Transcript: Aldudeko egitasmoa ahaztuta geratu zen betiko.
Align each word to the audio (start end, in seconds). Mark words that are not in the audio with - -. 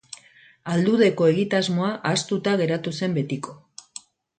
Aldudeko 0.75 1.29
egitasmoa 1.35 1.93
ahaztuta 2.01 2.59
geratu 2.65 2.99
zen 3.01 3.19
betiko. 3.23 3.59